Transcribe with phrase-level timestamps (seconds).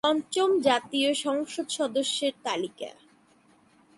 [0.03, 2.91] পঞ্চম জাতীয় সংসদ সদস্যদের তালিকা